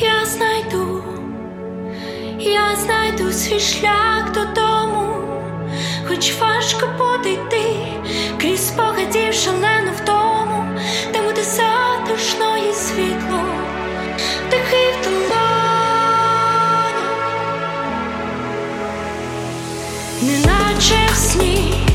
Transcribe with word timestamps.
я 0.00 0.24
знайду, 0.26 1.02
я 2.38 2.76
знайду 2.76 3.32
свій 3.32 3.60
шлях 3.60 4.32
додому, 4.32 5.14
хоч 6.08 6.32
важко 6.40 6.88
буде 6.98 7.38
крізь 8.38 8.68
спогадів 8.68 9.34
шалену 9.34 9.92
вдому, 10.02 10.78
де 11.12 11.22
буде 11.22 11.42
затишно 11.42 12.56
і 12.56 12.72
світло, 12.72 13.44
тихий 14.50 14.92
в 14.92 15.04
долоні, 15.04 15.34
неначе 20.22 21.08
в 21.12 21.16
сні. 21.16 21.89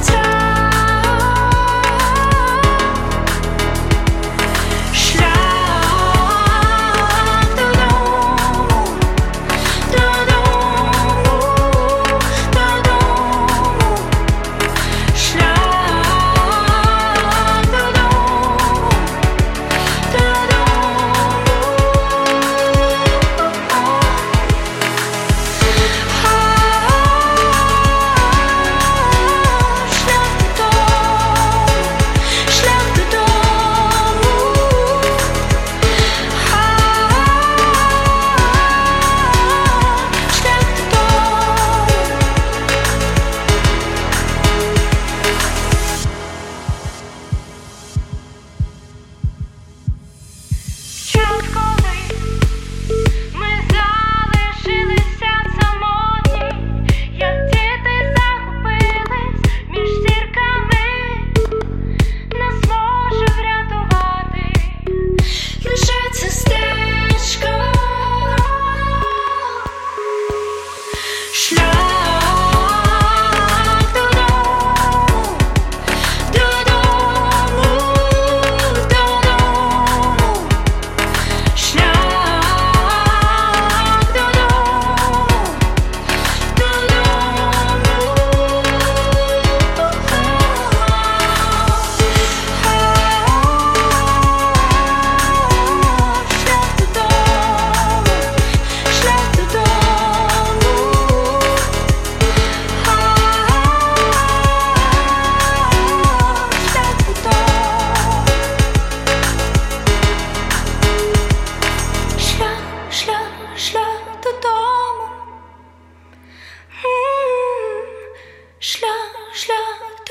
time. 0.00 0.21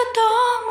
the 0.00 0.06
dawn. 0.14 0.69